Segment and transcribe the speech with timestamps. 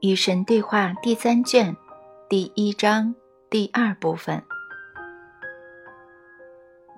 [0.00, 1.76] 与神对话第三卷
[2.28, 3.16] 第一章
[3.50, 4.40] 第二部分。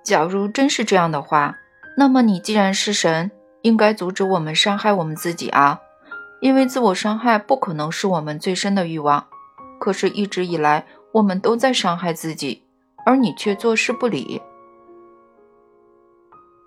[0.04, 1.56] 假如真是这样的话，
[1.96, 3.30] 那么你既然是神，
[3.62, 5.80] 应该阻止我们伤害我们自己啊！
[6.42, 9.26] 因为自我伤害不可能是我们最深的欲望。
[9.78, 12.64] 可是，一直以来我们都在伤害自己，
[13.06, 14.42] 而你却坐视不理。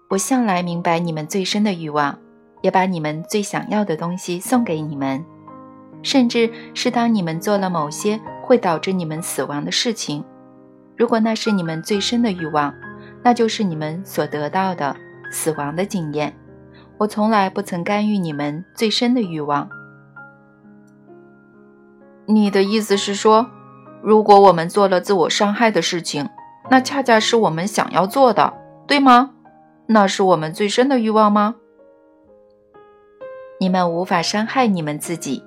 [0.10, 2.18] 我向来明白你们最深的欲望，
[2.62, 5.24] 也把你们最想要的东西送给你们。
[6.04, 10.24] 甚至是当你们做了某些会导致你们死亡的事情，
[10.96, 12.72] 如果那是你们最深的欲望，
[13.24, 14.96] 那就是你们所得到的
[15.32, 16.32] 死亡的经验。
[17.00, 19.68] 我从来不曾干预你们最深的欲望。
[22.26, 23.50] 你的意思是说，
[24.02, 26.30] 如果我们做了自我伤害的事情，
[26.70, 28.54] 那恰恰是我们想要做的，
[28.86, 29.32] 对吗？
[29.88, 31.56] 那是我们最深的欲望吗？
[33.60, 35.44] 你们无法伤害你们自己。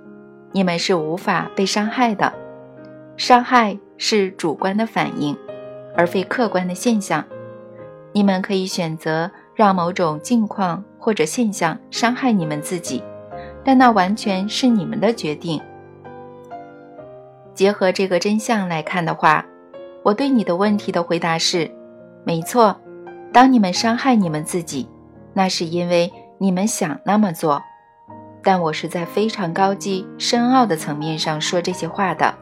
[0.57, 2.33] 你们是无法被伤害的，
[3.19, 5.37] 伤害是主观的反应，
[5.95, 7.23] 而非客观的现象。
[8.15, 13.05] 你们可以选择让某种境况或者现象伤害你们自己，
[13.63, 15.61] 但那完全是你们的决定。
[17.53, 19.45] 结合这个真相来看的话，
[20.03, 21.71] 我对你的问题的回答是：
[22.25, 22.75] 没错，
[23.31, 24.89] 当你们伤害你们自己，
[25.35, 27.63] 那是因为你们想那么做。
[28.47, 32.33] 但我是在非常高级、深奥的层面上说这些话的。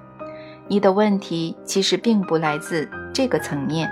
[0.69, 3.89] 你的问题其实并不来自这个层面。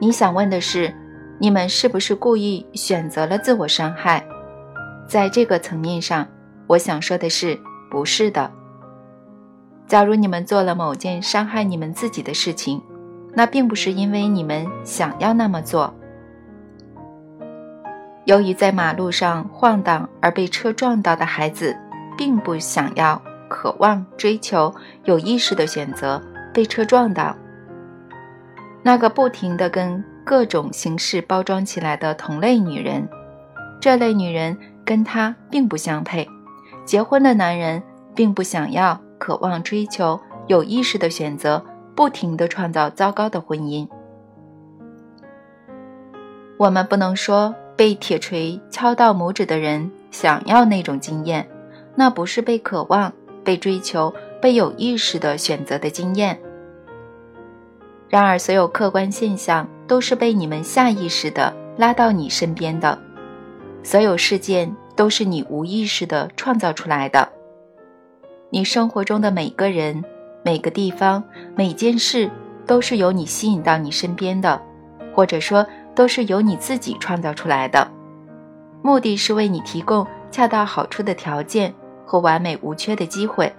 [0.00, 0.92] 你想问的是，
[1.38, 4.26] 你们是不是故意选择了自我伤害？
[5.06, 6.26] 在这个层面上，
[6.66, 7.56] 我想说的是，
[7.88, 8.50] 不是的。
[9.86, 12.82] 假如你们做了某件伤害你们自己的事情，
[13.34, 15.94] 那并不是因为你们想要那么做。
[18.28, 21.74] 由于在马路上晃荡而被车撞到的孩子，
[22.14, 24.70] 并不想要、渴望、追求、
[25.04, 26.22] 有意识的选择
[26.52, 27.34] 被车撞到。
[28.82, 33.08] 那个不停地跟各种形式包装起来的同类女人，
[33.80, 36.28] 这类女人跟他并不相配。
[36.84, 37.82] 结婚的男人
[38.14, 41.64] 并不想要、渴望、追求、有意识的选择，
[41.96, 43.88] 不停地创造糟糕的婚姻。
[46.58, 47.54] 我们不能说。
[47.78, 51.48] 被铁锤敲到拇指的人想要那种经验，
[51.94, 53.12] 那不是被渴望、
[53.44, 54.12] 被追求、
[54.42, 56.36] 被有意识的选择的经验。
[58.08, 62.98] 然而，所有客观现象都是被你们下意识的拉到你身边的，
[63.84, 67.28] 所有事件都是你无意识的创造出来的。
[68.50, 70.04] 你生活中的每个人、
[70.42, 71.22] 每个地方、
[71.54, 72.28] 每件事，
[72.66, 74.60] 都是由你吸引到你身边的，
[75.14, 75.64] 或者说。
[75.98, 77.90] 都是由你自己创造出来的，
[78.84, 81.74] 目的是为你提供恰到好处的条件
[82.06, 83.52] 和完美无缺的机会，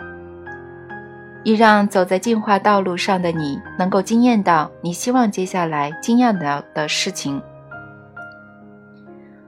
[1.44, 7.42] 以让走在进化道路上的你能够惊艳到你希望接下来惊艳到的事情。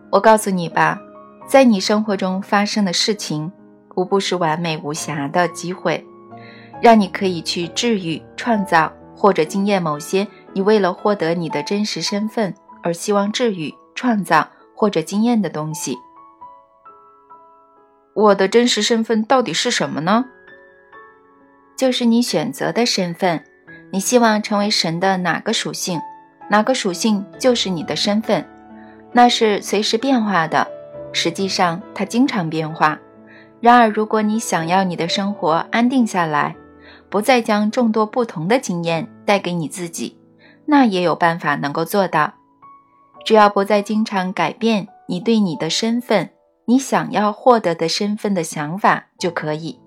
[0.09, 0.99] 我告诉你吧，
[1.47, 3.49] 在你生活中发生的事情，
[3.95, 6.05] 无不是完美无瑕的机会，
[6.81, 12.53] 让你可以去治愈、创造或者惊艳某些你为了获得你的真实身份。
[12.83, 15.97] 而希望治愈、创造或者经验的东西。
[18.13, 20.25] 我的真实身份到底是什么呢？
[21.77, 23.43] 就是你选择的身份。
[23.93, 25.99] 你希望成为神的哪个属性？
[26.49, 28.45] 哪个属性就是你的身份。
[29.11, 30.67] 那是随时变化的，
[31.11, 32.97] 实际上它经常变化。
[33.59, 36.55] 然而，如果你想要你的生活安定下来，
[37.09, 40.17] 不再将众多不同的经验带给你自己，
[40.65, 42.33] 那也有办法能够做到。
[43.23, 46.31] 只要不再经常改变你对你的身份、
[46.65, 49.79] 你想要获得的身份的想法就可以。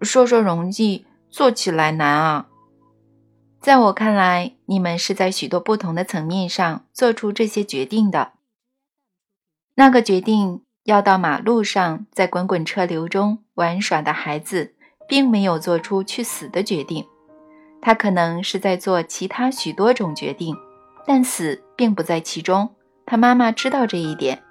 [0.00, 2.48] 说说容易，做起来难啊！
[3.60, 8.32] 在我看来，你们是在许多不同的层面上做出这些决定的。
[9.76, 14.74] 那个决定要到马路上在滚滚车流中玩耍的孩子，
[15.08, 17.06] 并没有做出去死的决定，
[17.80, 20.54] 他可能是在做其他许多种决定。
[21.06, 22.74] 但死并不在其中，
[23.04, 24.42] 他妈妈知道这一点。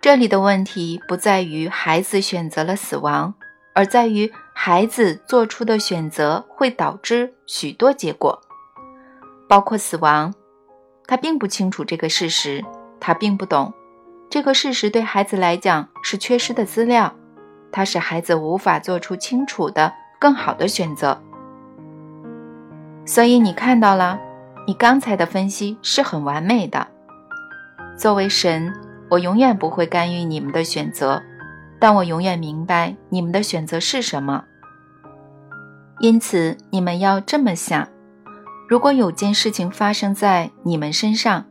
[0.00, 3.34] 这里的问题不在于孩子选择了死亡，
[3.74, 8.40] 而在于孩子做出的选择会导致许多结果，
[9.48, 10.32] 包括死亡。
[11.06, 12.64] 他并不清楚这个事实，
[13.00, 13.72] 他并不懂
[14.30, 17.14] 这个事实对孩子来讲是缺失的资料，
[17.70, 21.20] 它使孩子无法做出清楚的、更好的选择。
[23.06, 24.18] 所以你看到了，
[24.66, 26.86] 你刚才的分析是很完美的。
[27.96, 28.70] 作为神，
[29.08, 31.22] 我永远不会干预你们的选择，
[31.78, 34.44] 但我永远明白你们的选择是什么。
[36.00, 37.88] 因此，你们要这么想：
[38.68, 41.46] 如果有件事情发生在你们身上，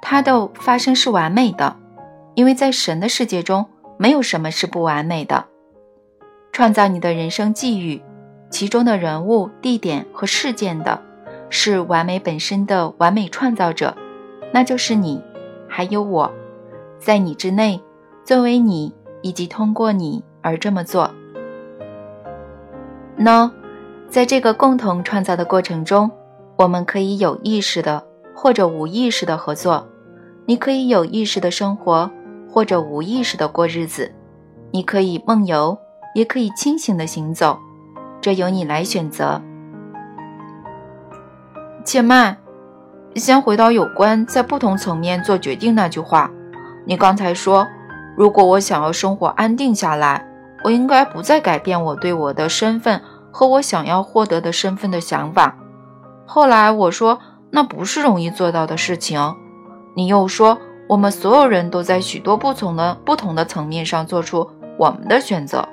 [0.00, 1.76] 它的发生是完美的，
[2.34, 3.68] 因为在神的世界中，
[3.98, 5.44] 没有什么是不完美的。
[6.50, 8.02] 创造你的人生际遇，
[8.52, 11.00] 其中的人物、地点和事件的，
[11.48, 13.96] 是完美本身的完美创造者，
[14.52, 15.20] 那就是你，
[15.66, 16.30] 还有我。
[16.98, 17.80] 在你之内，
[18.24, 21.10] 作为你以及通过你而这么做。
[23.16, 23.50] No，
[24.06, 26.10] 在这个共同创造的过程中，
[26.56, 28.04] 我们可以有意识的
[28.34, 29.88] 或者无意识的合作。
[30.44, 32.10] 你可以有意识的生活，
[32.50, 34.12] 或者无意识的过日子。
[34.70, 35.78] 你可以梦游，
[36.14, 37.58] 也可以清醒的行走，
[38.22, 39.42] 这由你来选择。
[41.84, 42.36] 且慢，
[43.16, 46.30] 先回到有关在不同层面做决定那句话。
[46.86, 47.66] 你刚才说，
[48.16, 50.24] 如果我想要生活安定下来，
[50.62, 53.02] 我应该不再改变我对我的身份
[53.32, 55.56] 和我想要获得的身份的想法。
[56.24, 57.18] 后来我说，
[57.50, 59.34] 那不是容易做到的事情。
[59.94, 60.58] 你又说，
[60.88, 64.48] 我们所有人都在许多不同的不同的层面上做出
[64.78, 65.68] 我们的选择。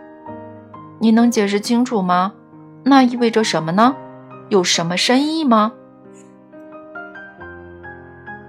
[1.00, 2.34] 你能解释清楚吗？
[2.90, 3.96] 那意味着什么呢？
[4.50, 5.72] 有什么深意吗？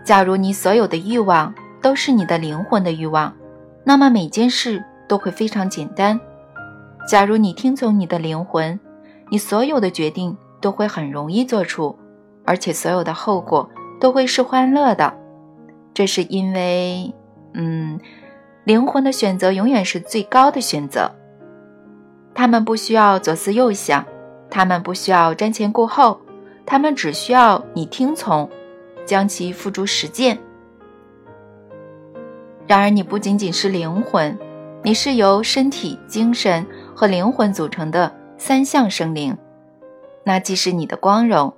[0.04, 1.54] 假如你所有的欲望。
[1.82, 3.34] 都是你的灵魂的欲望，
[3.84, 6.20] 那么每件事都会非常简单。
[7.08, 8.78] 假如你听从你的灵魂，
[9.30, 11.98] 你所有的决定都会很容易做出，
[12.44, 13.66] 而且所有的后果
[13.98, 15.14] 都会是欢乐的。
[15.94, 17.14] 这是因为，
[17.54, 17.98] 嗯，
[18.64, 21.10] 灵魂的选择永远是最高的选择。
[22.34, 24.04] 他们不需要左思右想，
[24.50, 26.20] 他们不需要瞻前顾后，
[26.66, 28.48] 他们只需要你听从，
[29.06, 30.38] 将其付诸实践。
[32.66, 34.36] 然而，你不仅仅是灵魂，
[34.82, 39.36] 你是由身体、精神和灵魂组成的三项生灵。
[40.24, 41.52] 那既是你的光荣，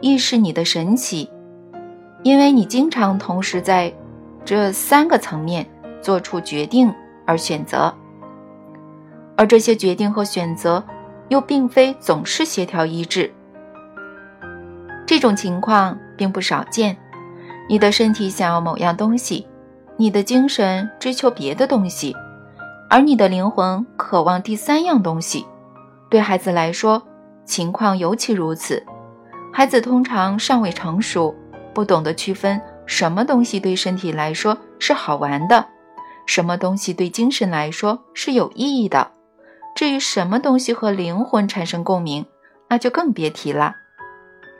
[0.00, 1.30] 亦是你的神奇，
[2.22, 3.92] 因为你经常同时在
[4.44, 5.66] 这三个层面
[6.00, 6.92] 做出决定
[7.26, 7.92] 而选择，
[9.36, 10.84] 而这些决定和选择
[11.28, 13.32] 又并非总是协调一致。
[15.06, 16.96] 这种情况并不少见。
[17.68, 19.46] 你的身体想要某样东西。
[19.96, 22.16] 你的精神追求别的东西，
[22.90, 25.46] 而你的灵魂渴望第三样东西。
[26.10, 27.00] 对孩子来说，
[27.44, 28.84] 情况尤其如此。
[29.52, 31.32] 孩子通常尚未成熟，
[31.72, 35.64] 不懂得区分什么东西对身体来说是好玩的，
[36.26, 39.12] 什么东西对精神来说是有意义的。
[39.74, 42.26] 至于什么东西和灵魂产生共鸣，
[42.68, 43.74] 那就更别提了。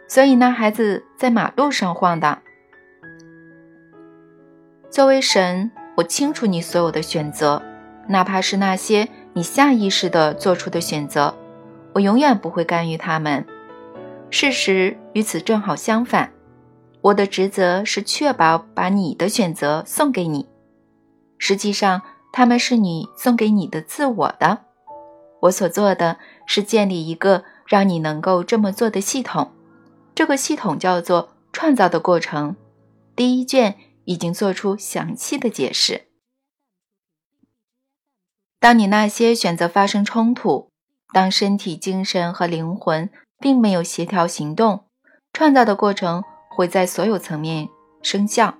[0.08, 2.42] 所以，那孩子在马路上晃荡。
[4.90, 7.62] 作为神，我清楚你所有的选择，
[8.08, 11.34] 哪怕是那些你下意识的做出的选择，
[11.94, 13.46] 我永远不会干预他们。
[14.30, 16.32] 事实与此正好相反，
[17.00, 20.48] 我的职责是确保把你的选择送给你。
[21.38, 22.02] 实际上，
[22.32, 24.63] 他们是你送给你的自我的。
[25.44, 29.52] 我所做的是建立一个让你能够这么做的系统，
[30.14, 32.54] 这个系统叫做创造的过程。
[33.16, 33.76] 第一卷。
[34.06, 36.08] 已经做出详细的解释。
[38.60, 40.68] 当你那些选择发生冲突，
[41.14, 43.08] 当身体、精神和灵魂
[43.38, 44.84] 并没有协调行动，
[45.32, 46.22] 创造的过程
[46.54, 47.66] 会在所有层面
[48.02, 48.58] 生效，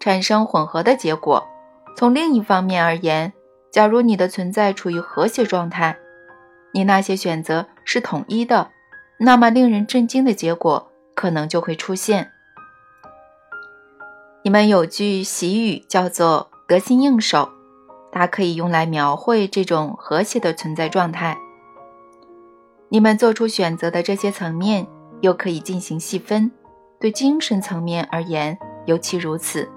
[0.00, 1.46] 产生混合的结果。
[1.96, 3.32] 从另一方面而言，
[3.76, 5.98] 假如你的存在处于和谐状态，
[6.72, 8.70] 你那些选择是统一的，
[9.18, 12.30] 那么令人震惊的结果可能就会出现。
[14.42, 17.50] 你们有句习语叫做“得心应手”，
[18.10, 21.36] 它可以用来描绘这种和谐的存在状态。
[22.88, 24.86] 你们做出选择的这些层面
[25.20, 26.50] 又可以进行细分，
[26.98, 29.70] 对精神层面而言尤其如此。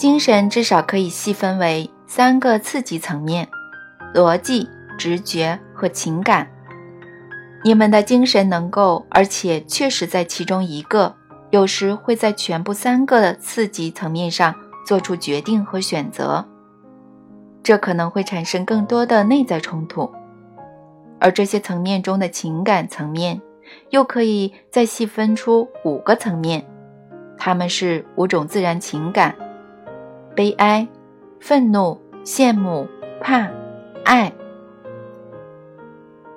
[0.00, 3.46] 精神至少可以细分为三个次级层面：
[4.14, 4.66] 逻辑、
[4.96, 6.48] 直觉和情感。
[7.62, 11.14] 你们的精神能够，而且确实在其中一个。
[11.50, 14.54] 有时会在全部三个的次级层面上
[14.86, 16.46] 做出决定和选择，
[17.62, 20.10] 这可能会产生更多的内在冲突。
[21.18, 23.38] 而这些层面中的情感层面，
[23.90, 26.64] 又可以再细分出五个层面，
[27.36, 29.34] 它们是五种自然情感：
[30.40, 30.88] 悲哀、
[31.38, 32.88] 愤怒、羡慕、
[33.20, 33.46] 怕、
[34.06, 34.32] 爱。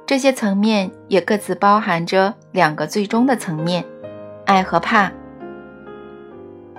[0.06, 3.86] 这些层面也各自包含着两个最终的层面。
[4.46, 5.10] 爱和怕。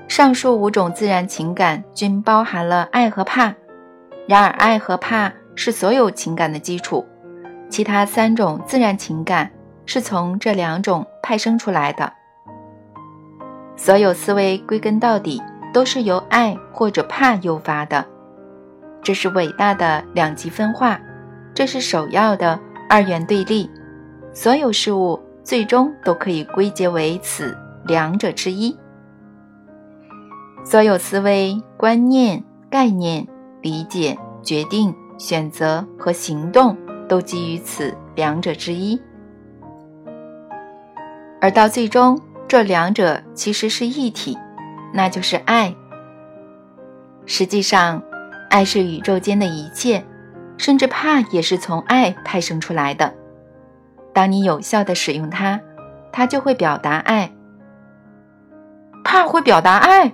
[0.07, 3.55] 上述五种自然情感均包含了爱和怕，
[4.29, 7.07] 然而爱和怕是所有情感的基础，
[7.71, 9.51] 其他三种自然情感
[9.87, 12.13] 是从这两种派生出来的。
[13.77, 15.43] 所有思维归根到底
[15.75, 18.07] 都是由爱或者怕诱发的，
[19.03, 20.99] 这是伟大的两极分化，
[21.53, 23.69] 这是首要的二元对立。
[24.33, 28.75] 所有事物最终都可以归结为此两者之一。
[30.65, 33.27] 所有思维、观念、概念、
[33.61, 36.77] 理解、决定、选择和行动
[37.09, 39.01] 都基于此两者之一，
[41.41, 42.17] 而到最终。
[42.47, 44.37] 这两者其实是一体，
[44.97, 45.75] 那就是爱。
[47.27, 48.01] 实际上，
[48.49, 50.05] 爱是宇宙间的一切，
[50.57, 53.13] 甚至怕也是从爱派生出来的。
[54.13, 55.61] 当你有效的使用它，
[56.13, 57.33] 它就会表达爱。
[59.03, 60.13] 怕会表达爱？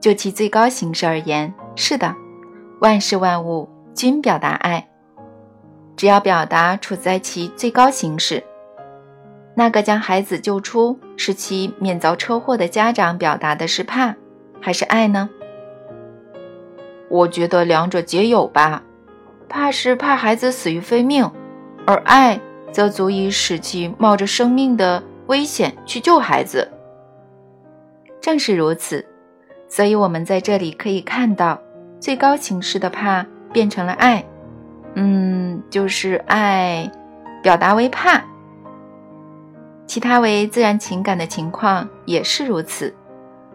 [0.00, 2.14] 就其最高形式而言，是的，
[2.80, 4.86] 万事万物均表达爱，
[5.96, 8.44] 只要表达处在其最高形式。
[9.58, 14.14] 那个将孩子救出，使其免遭车祸的家长表达的是怕，
[14.60, 15.30] 还是爱呢？
[17.08, 18.82] 我觉得两者皆有吧。
[19.48, 21.30] 怕是怕孩子死于非命，
[21.86, 22.38] 而爱
[22.70, 26.70] 则足以使其冒着生命的危险去救孩子。
[28.20, 29.06] 正是如此，
[29.68, 31.58] 所以我们在这里可以看到，
[31.98, 34.22] 最高形式的怕变成了爱，
[34.96, 36.90] 嗯，就是爱
[37.42, 38.22] 表达为怕。
[39.86, 42.92] 其他为自然情感的情况也是如此，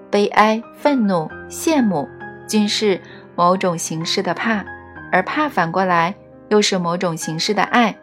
[0.10, 2.08] 悲哀、愤怒、羡慕
[2.48, 3.00] 均是
[3.36, 4.64] 某种形式的怕，
[5.12, 6.16] 而怕反过来
[6.50, 7.96] 又是某种形式的爱，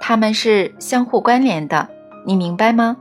[0.00, 1.88] 它们是相互关联的，
[2.24, 2.96] 你明白吗？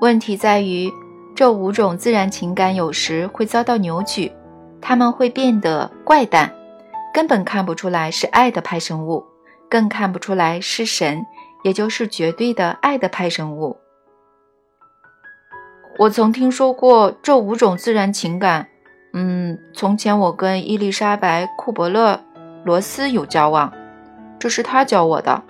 [0.00, 0.90] 问题在于，
[1.34, 4.32] 这五种自然情感有时会遭到扭曲，
[4.80, 6.52] 它们会变得怪诞，
[7.14, 9.24] 根本看不出来是爱的派生物。
[9.68, 11.26] 更看不出来是神，
[11.62, 13.78] 也就是绝对的爱的派生物。
[15.98, 18.68] 我曾听说过这五种自然情感。
[19.14, 22.14] 嗯，从前我跟伊丽莎白·库伯勒·
[22.64, 23.72] 罗斯有交往，
[24.38, 25.42] 这是他教我的。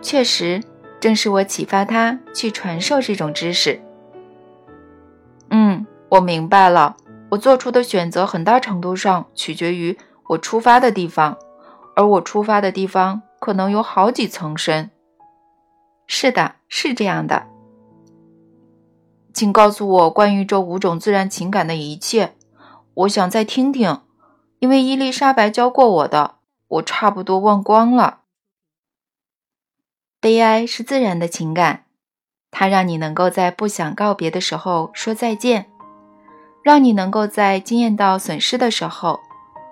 [0.00, 0.62] 确实，
[1.00, 3.80] 正是我启发他去传授这种知识。
[5.50, 6.96] 嗯，我明白了。
[7.30, 9.98] 我做出的选择很大程度上取决于
[10.28, 11.36] 我出发的地方。
[11.96, 14.90] 而我出发的地方可能有好几层深。
[16.06, 17.46] 是的，是这样的。
[19.32, 22.36] 请告诉我关于这五种自然情感的一切，
[22.94, 24.02] 我想再听听，
[24.58, 26.36] 因为伊丽莎白教过我的，
[26.68, 28.20] 我差不多忘光了。
[30.20, 31.84] 悲哀是自然的情感，
[32.50, 35.66] 它让你能够在不想告别的时候说再见，
[36.62, 39.20] 让你能够在经验到损失的时候，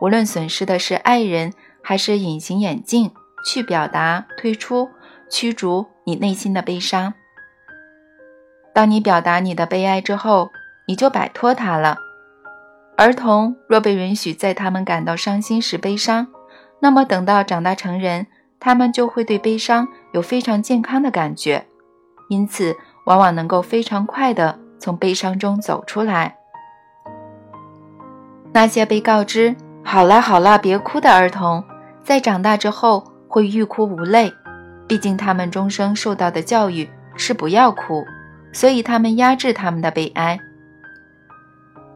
[0.00, 1.52] 无论损失的是爱人。
[1.82, 3.10] 还是隐形眼镜
[3.44, 4.88] 去表达、推出、
[5.28, 7.14] 驱逐你内心的悲伤。
[8.72, 10.50] 当你表达你的悲哀之后，
[10.86, 11.98] 你就摆脱它了。
[12.96, 16.28] 儿童若被允许在他们感到伤心时悲伤，
[16.80, 18.26] 那么等到长大成人，
[18.60, 21.66] 他们就会对悲伤有非常健康的感觉，
[22.28, 26.36] 因此往往能够非常快地从悲伤中走出来。
[28.52, 31.64] 那些被告知“好了好了，别哭”的儿童。
[32.04, 34.32] 在长大之后会欲哭无泪，
[34.86, 38.04] 毕竟他们终生受到的教育是不要哭，
[38.52, 40.38] 所以他们压制他们的悲哀。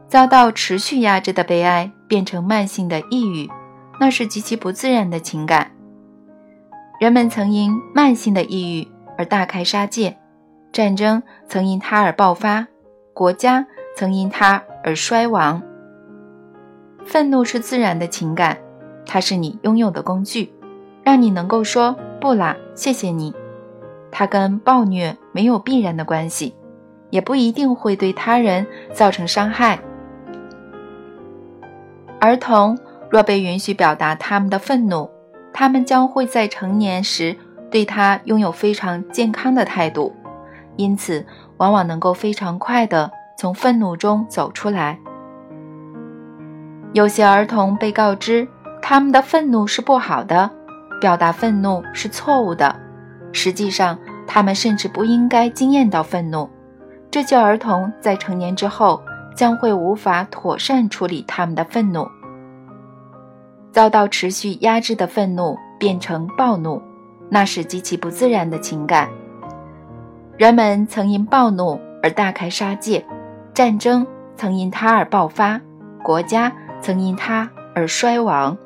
[0.09, 3.51] 遭到持续压制的悲哀变成慢性的抑郁，
[3.99, 5.73] 那是极其不自然的情感。
[7.01, 10.17] 人们曾因慢性的抑郁而大开杀戒，
[10.73, 12.67] 战争曾因它而爆发，
[13.13, 15.61] 国家曾因它而衰亡。
[17.05, 18.57] 愤怒是自然的情感。
[19.07, 20.53] 它是你拥有的工具，
[21.03, 23.33] 让你能够说不啦，谢谢你。
[24.11, 26.55] 它跟暴虐没有必然的关系，
[27.11, 29.79] 也不一定会对他人造成伤害。
[32.19, 32.77] 儿童
[33.09, 35.09] 若被允许表达他们的愤怒，
[35.53, 37.37] 他们将会在成年时
[37.71, 40.15] 对他拥有非常健康的态度，
[40.77, 41.25] 因此
[41.59, 44.99] 往往能够非常快地从愤怒中走出来。
[46.93, 48.49] 有些儿童被告知。
[48.89, 50.49] 他们的愤怒是不好的，
[51.01, 52.73] 表达愤怒是错误的。
[53.33, 56.49] 实际上，他们甚至不应该经验到愤怒。
[57.11, 59.03] 这些儿童在成年之后
[59.35, 62.07] 将会无法妥善处理他们的愤怒，
[63.73, 66.81] 遭到持续压制的愤怒变成暴怒，
[67.29, 69.09] 那是极其不自然的情感。
[70.37, 73.05] 人们曾因暴怒而大开杀戒，
[73.53, 75.61] 战争曾因他而爆发，
[76.05, 78.57] 国家曾因他而衰亡。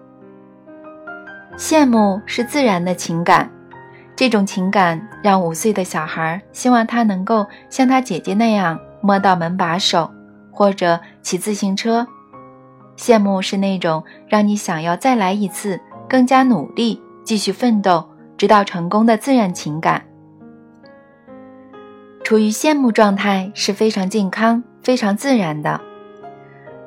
[1.61, 3.51] 羡慕是自然的情感，
[4.17, 10.11] 这种情感让五岁的小孩希望他能够像他姐姐那样摸到门把手，
[10.51, 12.07] 或者骑自行车。
[12.97, 20.03] 羡慕是那种让你想要再来一次，更加努力，继续奋斗，直到成功的自然情感。
[22.25, 25.79] 处于羡慕状态是非常健康、非常自然的。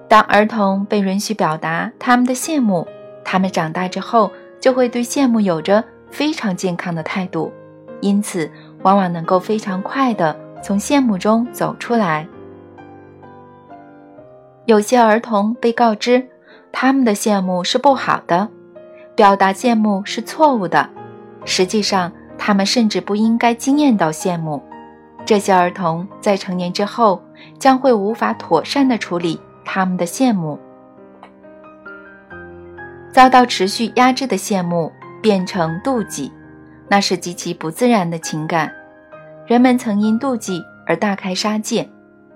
[0.07, 2.87] 当儿童被允许表达他们的羡慕，
[3.23, 4.31] 他们长大之后
[4.63, 7.51] 就会对羡慕有着非常健康的态度，
[7.99, 8.49] 因此
[8.83, 12.25] 往往能够非常快的从羡慕中走出来。
[14.63, 16.25] 有些儿童被告知，
[16.71, 18.47] 他们的羡慕是不好的，
[19.17, 20.89] 表达羡慕是错误的。
[21.43, 24.63] 实际上，他们甚至不应该惊艳到羡慕。
[25.25, 27.21] 这些儿童在成年之后，
[27.59, 30.57] 将会无法妥善地处理他们的羡慕，
[33.13, 34.91] 遭到持续压制的羡慕
[35.21, 36.31] 变成妒忌，
[36.89, 38.73] 那是极其不自然的情感。
[39.45, 41.87] 人们曾因妒忌而大开杀戒，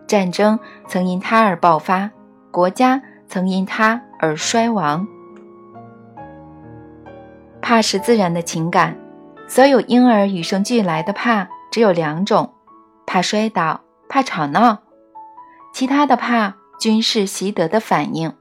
[0.06, 2.12] 战争曾因他而爆发。
[2.52, 5.08] 国家曾因他而衰亡。
[7.60, 8.96] 怕是自然的情感，
[9.48, 12.54] 所有婴儿与生俱来的怕只有两种：
[13.08, 14.78] 怕摔倒，怕吵闹。
[15.74, 18.32] 其他的怕均是习得的反应，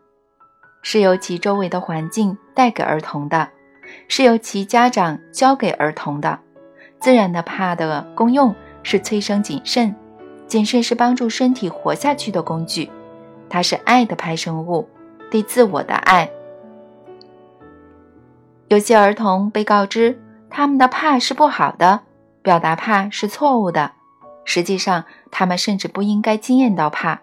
[0.89, 3.49] 是由其周围的环境带给儿童的，
[4.07, 6.39] 是由其家长教给儿童的。
[7.01, 9.93] 自然的怕的功用是催生谨慎，
[10.47, 12.89] 谨慎是帮助身体活下去的工具。
[13.51, 14.89] 它是爱的派生物，
[15.29, 16.31] 对自我的爱。
[18.69, 20.17] 有些儿童被告知
[20.49, 22.03] 他们的怕是不好的，
[22.43, 23.91] 表达怕是错误的。
[24.45, 27.23] 实际上，他们甚至不应该经验到怕。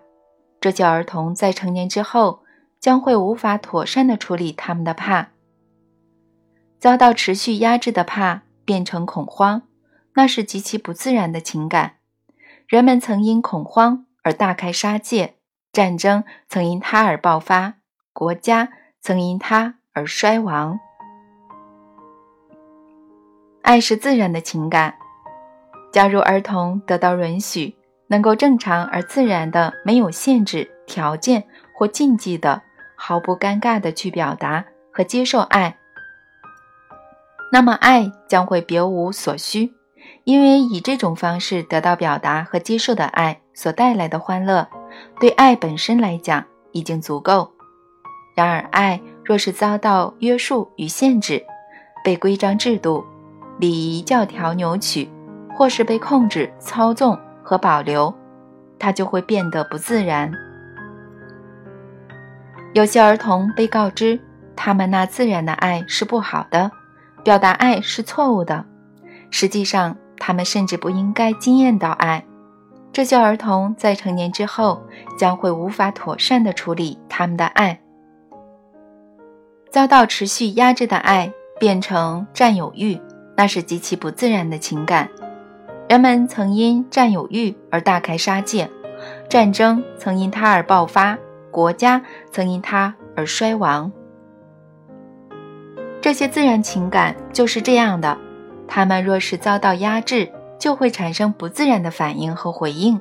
[0.59, 2.39] 这些儿童在成年之后
[2.83, 5.29] 将会无法妥善的处理他们的怕，
[6.79, 9.61] 遭到持续压制的怕变成恐慌，
[10.15, 11.93] 那是极其不自然的情感。
[12.67, 15.35] 人们曾因恐慌而大开杀戒。
[15.71, 17.75] 战争曾因他而爆发，
[18.11, 18.67] 国家
[18.99, 20.77] 曾因他而衰亡。
[23.61, 24.95] 爱是自然的情感。
[25.93, 32.61] 假如儿童得到允许，能够正常而自然的、没有限制、条件或禁忌的、
[33.05, 35.75] 毫不尴尬的去表达和接受爱，
[37.51, 39.73] 那么爱将会别无所需，
[40.23, 44.65] 因为以这种方式得到表达和接受的爱所带来的欢乐。
[45.19, 47.51] 对爱本身来讲已经足够，
[48.37, 51.45] 然而爱若是遭到约束与限制，
[52.05, 53.03] 被规章制度、
[53.59, 55.09] 礼仪教条扭曲，
[55.53, 58.15] 或是被控制、操纵和保留，
[58.79, 60.31] 它就会变得不自然。
[62.73, 64.19] 有些儿童被告知，
[64.55, 66.71] 他们那自然的爱是不好的，
[67.23, 68.65] 表达爱是错误的。
[69.29, 72.25] 实际上，他们甚至不应该经验到爱。
[72.91, 74.81] 这些儿童在成年之后
[75.17, 77.79] 将会无法妥善地处理他们的爱，
[79.69, 82.99] 遭到持续压制的爱变成占有欲，
[83.35, 85.09] 那是极其不自然的情感。
[85.87, 88.69] 人们曾因占有欲而大开杀戒，
[89.29, 91.17] 战争曾因它而爆发，
[91.53, 93.89] 国家曾因它而衰亡。
[96.01, 98.17] 这些自然情感就是这样的，
[98.67, 100.29] 他们若是遭到压制。
[100.59, 102.97] 就会产生不自然的反应和回应。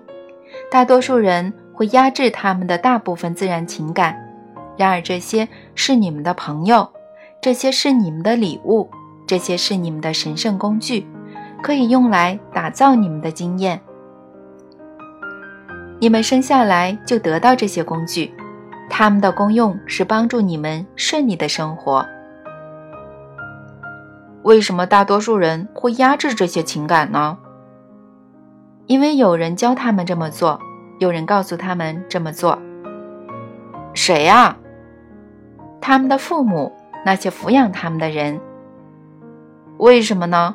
[0.68, 4.18] 大多数人会压制他们的大部分自然情感，
[4.76, 6.88] 然而这些是你们的朋友，
[7.40, 8.90] 这些是你们的礼物，
[9.28, 11.06] 这些是你们的神圣工具，
[11.62, 13.80] 可以用来打造你们的经验。
[16.00, 18.34] 你们生下来就得到这些工具，
[18.94, 22.06] 它们的功用是帮助你们顺利的生活。
[24.42, 27.38] 为什么大多数人会压制这些情感呢？
[28.86, 30.60] 因为有人教他们这么做，
[30.98, 32.58] 有人告诉他们这么做。
[33.94, 34.58] 谁呀？
[35.80, 36.70] 他们的父母，
[37.06, 38.38] 那些抚养他们的人。
[39.78, 40.54] 为什么呢？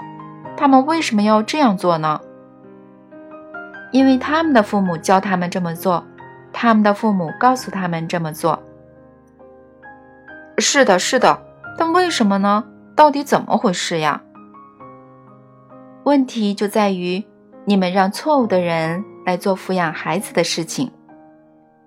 [0.55, 2.21] 他们为什么要这样做呢？
[3.91, 6.05] 因为他们的父母教他们这么做，
[6.51, 8.61] 他们的父母告诉他们这么做。
[10.57, 11.41] 是的，是的，
[11.77, 12.63] 但为什么呢？
[12.95, 14.21] 到底怎么回事呀？
[16.03, 17.25] 问题就在于。
[17.69, 20.89] 你们让错误的人来做抚养孩子的事情，